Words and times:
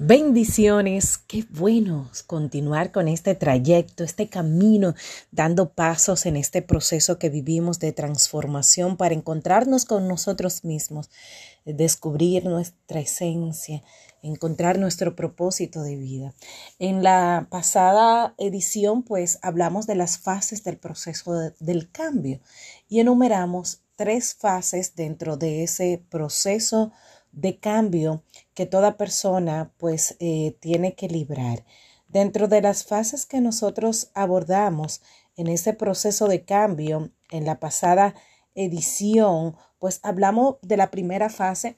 Bendiciones, 0.00 1.18
qué 1.18 1.44
bueno 1.50 2.08
continuar 2.28 2.92
con 2.92 3.08
este 3.08 3.34
trayecto, 3.34 4.04
este 4.04 4.28
camino, 4.28 4.94
dando 5.32 5.70
pasos 5.70 6.24
en 6.24 6.36
este 6.36 6.62
proceso 6.62 7.18
que 7.18 7.30
vivimos 7.30 7.80
de 7.80 7.92
transformación 7.92 8.96
para 8.96 9.16
encontrarnos 9.16 9.84
con 9.84 10.06
nosotros 10.06 10.62
mismos, 10.62 11.10
descubrir 11.64 12.44
nuestra 12.44 13.00
esencia, 13.00 13.82
encontrar 14.22 14.78
nuestro 14.78 15.16
propósito 15.16 15.82
de 15.82 15.96
vida. 15.96 16.32
En 16.78 17.02
la 17.02 17.48
pasada 17.50 18.36
edición, 18.38 19.02
pues 19.02 19.40
hablamos 19.42 19.88
de 19.88 19.96
las 19.96 20.16
fases 20.16 20.62
del 20.62 20.78
proceso 20.78 21.32
del 21.58 21.90
cambio 21.90 22.38
y 22.88 23.00
enumeramos 23.00 23.80
tres 23.96 24.34
fases 24.34 24.94
dentro 24.94 25.36
de 25.36 25.64
ese 25.64 26.04
proceso 26.08 26.92
de 27.32 27.58
cambio 27.58 28.22
que 28.54 28.66
toda 28.66 28.96
persona 28.96 29.72
pues 29.76 30.16
eh, 30.20 30.56
tiene 30.60 30.94
que 30.94 31.08
librar. 31.08 31.64
Dentro 32.08 32.48
de 32.48 32.62
las 32.62 32.84
fases 32.84 33.26
que 33.26 33.40
nosotros 33.40 34.10
abordamos 34.14 35.02
en 35.36 35.48
ese 35.48 35.72
proceso 35.72 36.26
de 36.26 36.44
cambio, 36.44 37.10
en 37.30 37.44
la 37.44 37.60
pasada 37.60 38.14
edición, 38.54 39.56
pues 39.78 40.00
hablamos 40.02 40.56
de 40.62 40.76
la 40.76 40.90
primera 40.90 41.30
fase, 41.30 41.76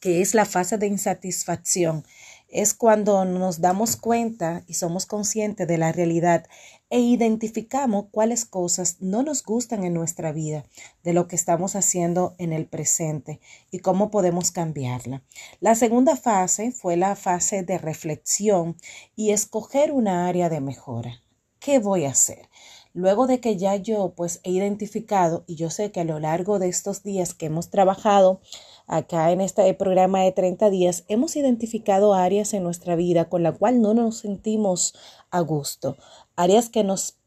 que 0.00 0.20
es 0.20 0.34
la 0.34 0.44
fase 0.44 0.78
de 0.78 0.86
insatisfacción 0.86 2.04
es 2.48 2.74
cuando 2.74 3.24
nos 3.24 3.60
damos 3.60 3.96
cuenta 3.96 4.64
y 4.66 4.74
somos 4.74 5.06
conscientes 5.06 5.68
de 5.68 5.78
la 5.78 5.92
realidad 5.92 6.46
e 6.90 7.00
identificamos 7.00 8.06
cuáles 8.10 8.46
cosas 8.46 8.96
no 9.00 9.22
nos 9.22 9.42
gustan 9.44 9.84
en 9.84 9.92
nuestra 9.92 10.32
vida, 10.32 10.64
de 11.04 11.12
lo 11.12 11.28
que 11.28 11.36
estamos 11.36 11.76
haciendo 11.76 12.34
en 12.38 12.52
el 12.52 12.66
presente 12.66 13.40
y 13.70 13.80
cómo 13.80 14.10
podemos 14.10 14.50
cambiarla. 14.50 15.22
La 15.60 15.74
segunda 15.74 16.16
fase 16.16 16.72
fue 16.72 16.96
la 16.96 17.14
fase 17.16 17.62
de 17.62 17.76
reflexión 17.76 18.76
y 19.14 19.30
escoger 19.30 19.92
una 19.92 20.26
área 20.26 20.48
de 20.48 20.60
mejora. 20.60 21.22
¿Qué 21.60 21.78
voy 21.78 22.06
a 22.06 22.10
hacer? 22.10 22.48
Luego 22.94 23.26
de 23.26 23.40
que 23.40 23.56
ya 23.56 23.76
yo 23.76 24.14
pues 24.16 24.40
he 24.42 24.50
identificado 24.50 25.44
y 25.46 25.56
yo 25.56 25.70
sé 25.70 25.92
que 25.92 26.00
a 26.00 26.04
lo 26.04 26.18
largo 26.18 26.58
de 26.58 26.68
estos 26.68 27.02
días 27.02 27.34
que 27.34 27.46
hemos 27.46 27.68
trabajado 27.68 28.40
acá 28.88 29.30
en 29.30 29.40
este 29.40 29.72
programa 29.74 30.22
de 30.22 30.32
30 30.32 30.70
días, 30.70 31.04
hemos 31.06 31.36
identificado 31.36 32.14
áreas 32.14 32.54
en 32.54 32.64
nuestra 32.64 32.96
vida 32.96 33.28
con 33.28 33.42
la 33.42 33.52
cual 33.52 33.80
no 33.80 33.94
nos 33.94 34.18
sentimos 34.18 34.94
a 35.30 35.40
gusto, 35.40 35.96
áreas 36.34 36.68
que 36.70 36.82
nos 36.82 37.18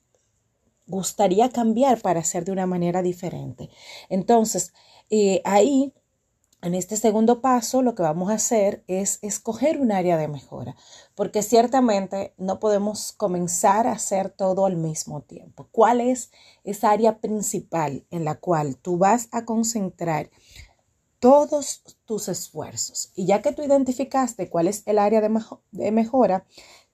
gustaría 0.88 1.50
cambiar 1.50 2.02
para 2.02 2.20
hacer 2.20 2.44
de 2.44 2.52
una 2.52 2.66
manera 2.66 3.02
diferente. 3.02 3.70
Entonces, 4.10 4.74
eh, 5.10 5.42
ahí 5.46 5.94
en 6.64 6.76
este 6.76 6.96
segundo 6.96 7.42
paso, 7.42 7.82
lo 7.82 7.96
que 7.96 8.04
vamos 8.04 8.30
a 8.30 8.36
hacer 8.36 8.84
es 8.86 9.18
escoger 9.24 9.82
un 9.82 9.92
área 9.92 10.16
de 10.16 10.28
mejora, 10.28 10.76
porque 11.16 11.42
ciertamente 11.42 12.36
no 12.38 12.60
podemos 12.60 13.14
comenzar 13.14 13.88
a 13.88 13.94
hacer 13.94 14.30
todo 14.30 14.68
al 14.68 14.78
mismo 14.78 15.22
tiempo. 15.22 15.70
¿Cuál 15.72 16.02
es 16.02 16.30
esa 16.64 16.92
área 16.92 17.18
principal 17.18 18.06
en 18.12 18.26
la 18.26 18.36
cual 18.36 18.78
tú 18.78 19.00
vas 19.00 19.28
a 19.32 19.44
concentrar 19.44 20.30
todos 21.22 21.84
tus 22.06 22.28
esfuerzos? 22.28 23.14
Y 23.16 23.28
ya 23.28 23.42
que 23.42 23.54
tú 23.54 23.62
identificaste 23.62 24.50
cuál 24.50 24.68
es 24.68 24.82
el 24.88 24.98
área 24.98 25.22
de, 25.22 25.92
mejora, 25.92 26.46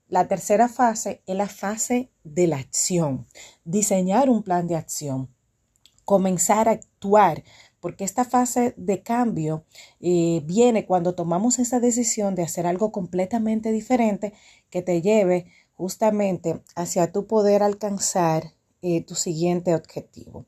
la 0.10 0.28
tercera 0.28 0.68
fase 0.68 1.24
es 1.26 1.36
la 1.36 1.48
fase 1.48 2.12
de 2.24 2.46
la 2.48 2.58
acción, 2.58 3.26
diseñar 3.64 4.30
un 4.30 4.44
plan 4.44 4.68
de 4.68 4.76
acción, 4.76 5.34
comenzar 6.06 6.68
a 6.68 6.74
actuar 6.74 7.44
porque 7.80 8.04
esta 8.04 8.26
fase 8.26 8.74
de 8.76 9.02
cambio 9.02 9.66
eh, 10.02 10.42
viene 10.46 10.86
cuando 10.86 11.16
tomamos 11.16 11.58
esa 11.58 11.80
decisión 11.80 12.36
de 12.36 12.44
hacer 12.44 12.68
algo 12.68 12.92
completamente 12.92 13.72
diferente 13.72 14.34
que 14.70 14.82
te 14.82 15.02
lleve 15.02 15.46
justamente 15.74 16.62
hacia 16.76 17.12
tu 17.12 17.28
poder 17.28 17.64
alcanzar 17.64 18.54
eh, 18.82 19.04
tu 19.06 19.16
siguiente 19.16 19.74
objetivo. 19.74 20.46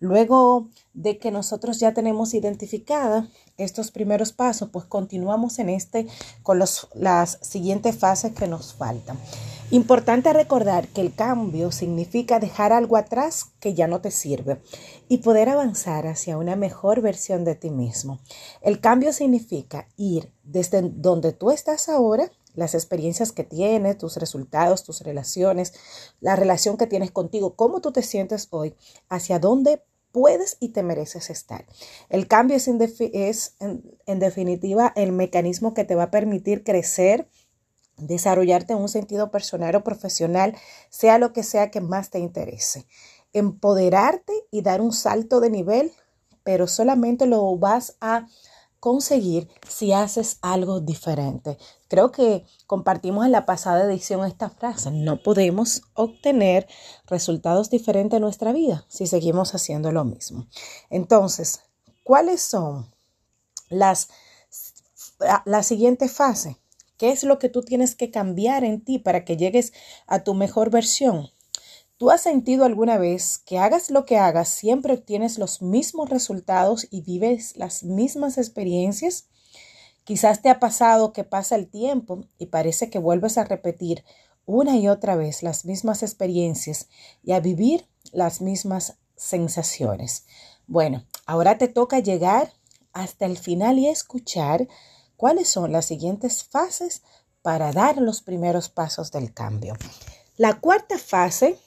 Luego 0.00 0.68
de 0.94 1.18
que 1.18 1.30
nosotros 1.30 1.78
ya 1.78 1.92
tenemos 1.92 2.32
identificada 2.32 3.28
estos 3.58 3.90
primeros 3.90 4.32
pasos, 4.32 4.70
pues 4.70 4.86
continuamos 4.86 5.58
en 5.58 5.68
este 5.68 6.06
con 6.42 6.58
los, 6.58 6.88
las 6.94 7.38
siguientes 7.42 7.96
fases 7.96 8.32
que 8.32 8.48
nos 8.48 8.72
faltan. 8.72 9.18
Importante 9.70 10.32
recordar 10.32 10.88
que 10.88 11.00
el 11.00 11.14
cambio 11.14 11.70
significa 11.70 12.40
dejar 12.40 12.72
algo 12.72 12.96
atrás 12.96 13.44
que 13.60 13.74
ya 13.74 13.86
no 13.86 14.00
te 14.00 14.10
sirve 14.10 14.60
y 15.08 15.18
poder 15.18 15.48
avanzar 15.48 16.08
hacia 16.08 16.38
una 16.38 16.56
mejor 16.56 17.02
versión 17.02 17.44
de 17.44 17.54
ti 17.54 17.70
mismo. 17.70 18.18
El 18.62 18.80
cambio 18.80 19.12
significa 19.12 19.86
ir 19.96 20.32
desde 20.42 20.82
donde 20.82 21.32
tú 21.32 21.52
estás 21.52 21.88
ahora 21.88 22.32
las 22.54 22.74
experiencias 22.74 23.30
que 23.30 23.44
tienes, 23.44 23.96
tus 23.96 24.16
resultados, 24.16 24.82
tus 24.82 25.02
relaciones, 25.02 25.72
la 26.20 26.34
relación 26.34 26.76
que 26.76 26.88
tienes 26.88 27.12
contigo, 27.12 27.54
cómo 27.54 27.80
tú 27.80 27.92
te 27.92 28.02
sientes 28.02 28.48
hoy, 28.50 28.74
hacia 29.08 29.38
dónde 29.38 29.82
puedes 30.12 30.56
y 30.60 30.70
te 30.70 30.82
mereces 30.82 31.30
estar. 31.30 31.66
El 32.08 32.28
cambio 32.28 32.56
es, 32.56 32.68
en, 32.68 34.18
definitiva 34.18 34.92
el 34.96 35.12
mecanismo 35.12 35.74
que 35.74 35.84
te 35.84 35.94
va 35.94 36.04
a 36.04 36.10
permitir 36.10 36.64
crecer, 36.64 37.28
desarrollarte 37.96 38.72
en 38.72 38.80
un 38.80 38.88
sentido 38.88 39.30
personal 39.30 39.74
o 39.76 39.84
profesional, 39.84 40.56
sea 40.88 41.18
lo 41.18 41.32
que 41.32 41.42
sea 41.42 41.70
que 41.70 41.80
más 41.80 42.10
te 42.10 42.18
interese. 42.18 42.86
Empoderarte 43.32 44.32
y 44.50 44.62
dar 44.62 44.80
un 44.80 44.92
salto 44.92 45.40
de 45.40 45.50
nivel, 45.50 45.92
pero 46.42 46.66
solamente 46.66 47.26
lo 47.26 47.56
vas 47.56 47.96
a 48.00 48.26
conseguir 48.80 49.48
si 49.68 49.92
haces 49.92 50.38
algo 50.40 50.80
diferente. 50.80 51.58
Creo 51.88 52.10
que 52.10 52.44
compartimos 52.66 53.26
en 53.26 53.32
la 53.32 53.46
pasada 53.46 53.84
edición 53.84 54.26
esta 54.26 54.48
frase, 54.50 54.90
no 54.90 55.22
podemos 55.22 55.82
obtener 55.94 56.66
resultados 57.06 57.70
diferentes 57.70 58.16
en 58.16 58.22
nuestra 58.22 58.52
vida 58.52 58.86
si 58.88 59.06
seguimos 59.06 59.54
haciendo 59.54 59.92
lo 59.92 60.04
mismo. 60.04 60.48
Entonces, 60.88 61.60
¿cuáles 62.02 62.40
son 62.42 62.90
las 63.68 64.08
la 65.44 65.62
siguiente 65.62 66.08
fase? 66.08 66.56
¿Qué 66.96 67.10
es 67.10 67.24
lo 67.24 67.38
que 67.38 67.48
tú 67.48 67.62
tienes 67.62 67.94
que 67.94 68.10
cambiar 68.10 68.64
en 68.64 68.84
ti 68.84 68.98
para 68.98 69.24
que 69.24 69.36
llegues 69.36 69.72
a 70.06 70.24
tu 70.24 70.34
mejor 70.34 70.70
versión? 70.70 71.30
¿Tú 72.00 72.10
has 72.10 72.22
sentido 72.22 72.64
alguna 72.64 72.96
vez 72.96 73.36
que 73.44 73.58
hagas 73.58 73.90
lo 73.90 74.06
que 74.06 74.16
hagas, 74.16 74.48
siempre 74.48 74.94
obtienes 74.94 75.36
los 75.36 75.60
mismos 75.60 76.08
resultados 76.08 76.88
y 76.90 77.02
vives 77.02 77.58
las 77.58 77.82
mismas 77.82 78.38
experiencias? 78.38 79.26
Quizás 80.04 80.40
te 80.40 80.48
ha 80.48 80.58
pasado 80.58 81.12
que 81.12 81.24
pasa 81.24 81.56
el 81.56 81.68
tiempo 81.68 82.24
y 82.38 82.46
parece 82.46 82.88
que 82.88 82.98
vuelves 82.98 83.36
a 83.36 83.44
repetir 83.44 84.02
una 84.46 84.78
y 84.78 84.88
otra 84.88 85.14
vez 85.14 85.42
las 85.42 85.66
mismas 85.66 86.02
experiencias 86.02 86.88
y 87.22 87.32
a 87.32 87.40
vivir 87.40 87.86
las 88.12 88.40
mismas 88.40 88.94
sensaciones. 89.14 90.24
Bueno, 90.66 91.04
ahora 91.26 91.58
te 91.58 91.68
toca 91.68 91.98
llegar 91.98 92.54
hasta 92.94 93.26
el 93.26 93.36
final 93.36 93.78
y 93.78 93.88
escuchar 93.88 94.68
cuáles 95.18 95.50
son 95.50 95.70
las 95.70 95.84
siguientes 95.84 96.44
fases 96.44 97.02
para 97.42 97.72
dar 97.72 97.98
los 97.98 98.22
primeros 98.22 98.70
pasos 98.70 99.12
del 99.12 99.34
cambio. 99.34 99.74
La 100.38 100.60
cuarta 100.60 100.96
fase 100.96 101.58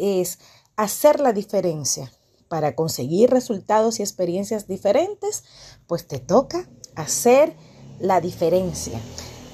es 0.00 0.38
hacer 0.76 1.20
la 1.20 1.32
diferencia. 1.32 2.12
Para 2.48 2.74
conseguir 2.74 3.30
resultados 3.30 4.00
y 4.00 4.02
experiencias 4.02 4.66
diferentes, 4.66 5.44
pues 5.86 6.08
te 6.08 6.18
toca 6.18 6.68
hacer 6.96 7.54
la 8.00 8.20
diferencia. 8.20 9.00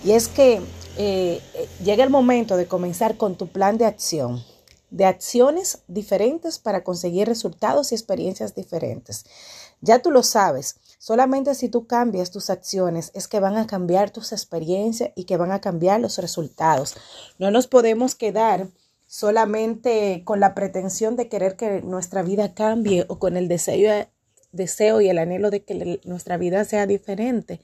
Y 0.05 0.13
es 0.13 0.29
que 0.29 0.63
eh, 0.97 1.43
llega 1.85 2.05
el 2.05 2.11
momento 2.11 2.57
de 2.57 2.67
comenzar 2.67 3.17
con 3.17 3.37
tu 3.37 3.49
plan 3.49 3.77
de 3.77 3.85
acción, 3.85 4.43
de 4.91 5.05
acciones 5.05 5.81
diferentes 5.89 6.59
para 6.59 6.85
conseguir 6.85 7.29
resultados 7.29 7.93
y 7.93 7.97
experiencias 7.97 8.55
diferentes. 8.55 9.27
Ya 9.83 10.01
tú 10.01 10.11
lo 10.11 10.23
sabes, 10.23 10.77
solamente 10.99 11.55
si 11.55 11.69
tú 11.69 11.87
cambias 11.87 12.31
tus 12.31 12.49
acciones 12.49 13.11
es 13.15 13.29
que 13.29 13.41
van 13.41 13.57
a 13.57 13.67
cambiar 13.67 14.11
tus 14.11 14.33
experiencias 14.33 15.11
y 15.15 15.25
que 15.25 15.37
van 15.37 15.53
a 15.53 15.61
cambiar 15.61 16.01
los 16.01 16.17
resultados. 16.19 16.97
No 17.39 17.51
nos 17.51 17.67
podemos 17.67 18.15
quedar 18.15 18.69
solamente 19.07 20.23
con 20.25 20.41
la 20.41 20.55
pretensión 20.55 21.17
de 21.17 21.29
querer 21.29 21.57
que 21.57 21.81
nuestra 21.83 22.23
vida 22.23 22.55
cambie 22.55 23.05
o 23.09 23.19
con 23.19 23.37
el 23.37 23.49
deseo, 23.49 24.09
deseo 24.53 25.01
y 25.01 25.09
el 25.09 25.19
anhelo 25.19 25.51
de 25.51 25.63
que 25.63 26.01
nuestra 26.05 26.37
vida 26.37 26.65
sea 26.65 26.87
diferente. 26.87 27.61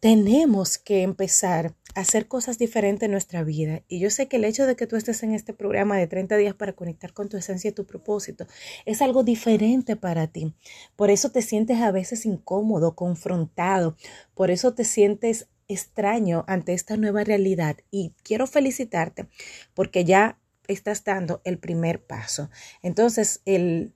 Tenemos 0.00 0.78
que 0.78 1.02
empezar 1.02 1.74
a 1.96 2.00
hacer 2.02 2.28
cosas 2.28 2.56
diferentes 2.56 3.06
en 3.06 3.10
nuestra 3.10 3.42
vida. 3.42 3.82
Y 3.88 3.98
yo 3.98 4.10
sé 4.10 4.28
que 4.28 4.36
el 4.36 4.44
hecho 4.44 4.64
de 4.64 4.76
que 4.76 4.86
tú 4.86 4.94
estés 4.94 5.24
en 5.24 5.34
este 5.34 5.52
programa 5.52 5.96
de 5.96 6.06
30 6.06 6.36
días 6.36 6.54
para 6.54 6.74
conectar 6.74 7.12
con 7.12 7.28
tu 7.28 7.36
esencia 7.36 7.70
y 7.70 7.72
tu 7.72 7.84
propósito 7.84 8.46
es 8.86 9.02
algo 9.02 9.24
diferente 9.24 9.96
para 9.96 10.28
ti. 10.28 10.54
Por 10.94 11.10
eso 11.10 11.32
te 11.32 11.42
sientes 11.42 11.80
a 11.80 11.90
veces 11.90 12.26
incómodo, 12.26 12.94
confrontado. 12.94 13.96
Por 14.34 14.52
eso 14.52 14.72
te 14.72 14.84
sientes 14.84 15.48
extraño 15.68 16.44
ante 16.48 16.72
esta 16.72 16.96
nueva 16.96 17.24
realidad 17.24 17.76
y 17.90 18.14
quiero 18.22 18.46
felicitarte 18.46 19.28
porque 19.74 20.04
ya 20.04 20.38
estás 20.66 21.04
dando 21.04 21.40
el 21.44 21.58
primer 21.58 22.02
paso. 22.02 22.50
Entonces, 22.82 23.40
el, 23.44 23.94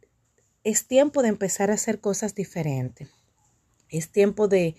es 0.64 0.86
tiempo 0.86 1.22
de 1.22 1.28
empezar 1.28 1.70
a 1.70 1.74
hacer 1.74 2.00
cosas 2.00 2.34
diferentes. 2.34 3.08
Es 3.88 4.10
tiempo 4.10 4.48
de, 4.48 4.76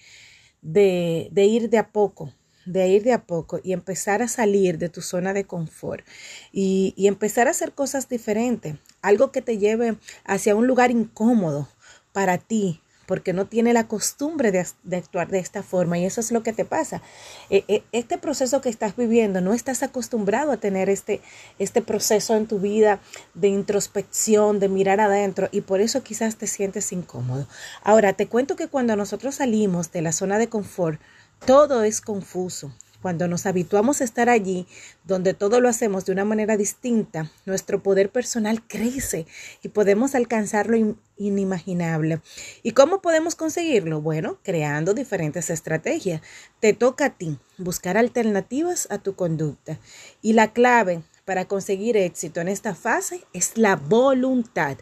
de, 0.61 1.29
de 1.31 1.45
ir 1.45 1.69
de 1.69 1.77
a 1.77 1.91
poco, 1.91 2.33
de 2.65 2.87
ir 2.87 3.03
de 3.03 3.13
a 3.13 3.25
poco 3.25 3.59
y 3.63 3.73
empezar 3.73 4.21
a 4.21 4.27
salir 4.27 4.77
de 4.77 4.89
tu 4.89 5.01
zona 5.01 5.33
de 5.33 5.45
confort 5.45 6.05
y, 6.51 6.93
y 6.97 7.07
empezar 7.07 7.47
a 7.47 7.51
hacer 7.51 7.73
cosas 7.73 8.09
diferentes, 8.09 8.75
algo 9.01 9.31
que 9.31 9.41
te 9.41 9.57
lleve 9.57 9.97
hacia 10.23 10.55
un 10.55 10.67
lugar 10.67 10.89
incómodo 10.89 11.69
para 12.11 12.37
ti, 12.37 12.81
porque 13.05 13.33
no 13.33 13.45
tiene 13.45 13.73
la 13.73 13.87
costumbre 13.87 14.51
de, 14.51 14.95
actuar 14.95 15.27
de 15.29 15.39
esta 15.39 15.63
forma 15.63 15.97
y 15.97 16.05
eso 16.05 16.21
es 16.21 16.31
lo 16.31 16.43
que 16.43 16.53
te 16.53 16.65
pasa. 16.65 17.01
E, 17.49 17.63
e, 17.67 17.83
este 17.91 18.17
proceso 18.17 18.61
que 18.61 18.69
estás 18.69 18.95
viviendo, 18.95 19.41
no 19.41 19.53
estás 19.53 19.83
acostumbrado 19.83 20.51
a 20.51 20.57
tener 20.57 20.89
este, 20.89 21.21
este 21.59 21.81
proceso 21.81 22.35
en 22.35 22.47
tu 22.47 22.59
vida 22.59 22.99
de 23.33 23.49
introspección, 23.49 24.59
de 24.59 24.69
mirar 24.69 24.99
adentro 24.99 25.49
y 25.51 25.61
por 25.61 25.81
eso 25.81 26.03
quizás 26.03 26.35
te 26.37 26.47
sientes 26.47 26.91
incómodo. 26.91 27.47
Ahora, 27.83 28.13
te 28.13 28.27
cuento 28.27 28.55
que 28.55 28.67
cuando 28.67 28.95
nosotros 28.95 29.35
salimos 29.35 29.91
de 29.91 30.01
la 30.01 30.11
zona 30.11 30.37
de 30.37 30.49
confort, 30.49 30.99
todo 31.45 31.83
es 31.83 32.01
confuso. 32.01 32.73
Cuando 33.03 33.27
nos 33.27 33.45
habituamos 33.45 33.99
a 33.99 34.05
estar 34.05 34.29
allí, 34.29 34.65
donde 35.03 35.33
todo 35.33 35.59
lo 35.59 35.67
hacemos 35.67 36.05
de 36.05 36.13
una 36.13 36.23
manera 36.23 36.55
distinta, 36.55 37.29
nuestro 37.45 37.83
poder 37.83 38.09
personal 38.09 38.65
crece 38.65 39.27
y 39.61 39.67
podemos 39.67 40.15
alcanzar 40.15 40.67
lo 40.67 40.95
inimaginable. 41.17 42.21
¿Y 42.63 42.71
cómo 42.71 43.01
podemos 43.01 43.35
conseguirlo? 43.35 43.99
Bueno, 43.99 44.39
creando 44.41 44.93
diferentes 44.93 45.49
estrategias. 45.49 46.21
Te 46.61 46.71
toca 46.71 47.07
a 47.07 47.09
ti 47.09 47.37
buscar 47.57 47.97
alternativas 47.97 48.87
a 48.89 48.99
tu 48.99 49.15
conducta. 49.17 49.77
Y 50.21 50.31
la 50.31 50.53
clave 50.53 51.03
para 51.25 51.43
conseguir 51.43 51.97
éxito 51.97 52.39
en 52.39 52.47
esta 52.47 52.73
fase 52.73 53.25
es 53.33 53.57
la 53.57 53.75
voluntad. 53.75 54.77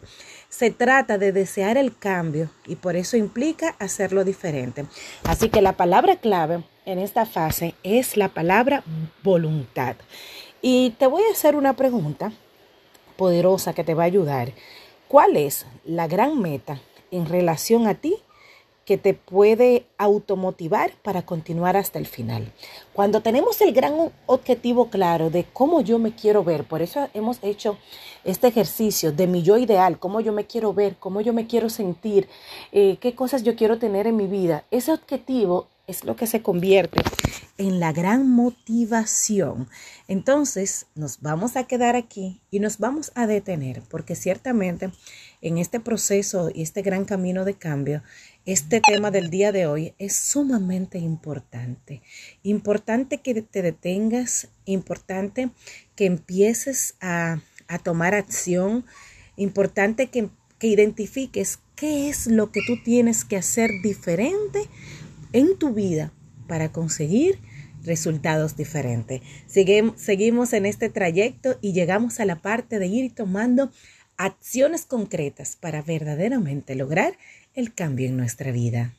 Se 0.48 0.70
trata 0.70 1.18
de 1.18 1.32
desear 1.32 1.76
el 1.76 1.96
cambio 1.96 2.50
y 2.68 2.76
por 2.76 2.94
eso 2.94 3.16
implica 3.16 3.74
hacerlo 3.80 4.22
diferente. 4.22 4.86
Así 5.24 5.48
que 5.48 5.60
la 5.60 5.76
palabra 5.76 6.20
clave 6.20 6.62
en 6.84 6.98
esta 6.98 7.26
fase 7.26 7.74
es 7.82 8.16
la 8.16 8.28
palabra 8.28 8.84
voluntad. 9.22 9.96
Y 10.60 10.90
te 10.98 11.06
voy 11.06 11.22
a 11.24 11.32
hacer 11.32 11.56
una 11.56 11.74
pregunta 11.74 12.32
poderosa 13.16 13.72
que 13.72 13.84
te 13.84 13.94
va 13.94 14.04
a 14.04 14.06
ayudar. 14.06 14.52
¿Cuál 15.08 15.36
es 15.36 15.66
la 15.84 16.06
gran 16.06 16.40
meta 16.40 16.80
en 17.10 17.26
relación 17.26 17.86
a 17.86 17.94
ti 17.94 18.16
que 18.84 18.98
te 18.98 19.14
puede 19.14 19.86
automotivar 19.96 20.92
para 21.02 21.22
continuar 21.22 21.76
hasta 21.76 21.98
el 21.98 22.06
final. 22.06 22.52
Cuando 22.92 23.20
tenemos 23.20 23.60
el 23.60 23.72
gran 23.72 24.12
objetivo 24.26 24.90
claro 24.90 25.30
de 25.30 25.44
cómo 25.52 25.80
yo 25.80 25.98
me 25.98 26.14
quiero 26.14 26.42
ver, 26.42 26.64
por 26.64 26.82
eso 26.82 27.08
hemos 27.14 27.38
hecho 27.42 27.78
este 28.24 28.48
ejercicio 28.48 29.12
de 29.12 29.26
mi 29.26 29.42
yo 29.42 29.56
ideal, 29.56 29.98
cómo 29.98 30.20
yo 30.20 30.32
me 30.32 30.46
quiero 30.46 30.74
ver, 30.74 30.96
cómo 30.98 31.20
yo 31.20 31.32
me 31.32 31.46
quiero 31.46 31.70
sentir, 31.70 32.28
eh, 32.72 32.96
qué 33.00 33.14
cosas 33.14 33.44
yo 33.44 33.54
quiero 33.54 33.78
tener 33.78 34.06
en 34.06 34.16
mi 34.16 34.26
vida, 34.26 34.64
ese 34.70 34.92
objetivo 34.92 35.68
es 35.86 36.04
lo 36.04 36.16
que 36.16 36.26
se 36.26 36.42
convierte 36.42 37.00
en 37.58 37.80
la 37.80 37.92
gran 37.92 38.28
motivación. 38.28 39.68
Entonces 40.08 40.86
nos 40.94 41.20
vamos 41.20 41.56
a 41.56 41.64
quedar 41.64 41.96
aquí 41.96 42.40
y 42.50 42.60
nos 42.60 42.78
vamos 42.78 43.12
a 43.14 43.26
detener 43.26 43.82
porque 43.90 44.14
ciertamente 44.14 44.90
en 45.40 45.58
este 45.58 45.80
proceso 45.80 46.50
y 46.54 46.62
este 46.62 46.82
gran 46.82 47.04
camino 47.04 47.44
de 47.44 47.54
cambio, 47.54 48.02
este 48.46 48.80
tema 48.80 49.10
del 49.10 49.30
día 49.30 49.52
de 49.52 49.66
hoy 49.66 49.94
es 49.98 50.14
sumamente 50.14 50.98
importante. 50.98 52.02
Importante 52.42 53.18
que 53.18 53.42
te 53.42 53.62
detengas, 53.62 54.48
importante 54.64 55.50
que 55.96 56.06
empieces 56.06 56.94
a, 57.00 57.40
tomar 57.82 58.14
acción, 58.14 58.84
importante 59.36 60.08
que, 60.08 60.28
que 60.58 60.66
identifiques 60.66 61.58
qué 61.74 62.10
es 62.10 62.26
lo 62.26 62.52
que 62.52 62.60
tú 62.66 62.74
tienes 62.84 63.24
que 63.24 63.36
hacer 63.36 63.70
diferente 63.82 64.68
en 65.32 65.58
tu 65.58 65.74
vida 65.74 66.12
para 66.46 66.72
conseguir 66.72 67.38
resultados 67.82 68.56
diferentes. 68.56 69.22
seguimos 69.46 70.52
en 70.52 70.66
este 70.66 70.88
trayecto 70.88 71.58
y 71.60 71.72
llegamos 71.72 72.20
a 72.20 72.24
la 72.24 72.36
parte 72.36 72.78
de 72.78 72.86
ir 72.86 73.14
tomando 73.14 73.70
acciones 74.16 74.84
concretas 74.84 75.56
para 75.56 75.82
verdaderamente 75.82 76.74
lograr 76.74 77.16
el 77.54 77.74
cambio 77.74 78.06
en 78.06 78.16
nuestra 78.16 78.52
vida. 78.52 78.92